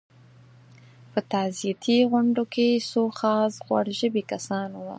په 1.11 1.19
تعزیتي 1.31 1.97
غونډو 2.11 2.43
کې 2.53 2.67
څو 2.89 3.03
خاص 3.19 3.53
غوړ 3.65 3.85
ژبي 3.99 4.23
کسان 4.31 4.69
وو. 4.75 4.89